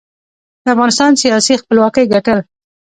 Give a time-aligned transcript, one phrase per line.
[0.63, 2.39] د افغانستان سیاسي خپلواکۍ ګټل.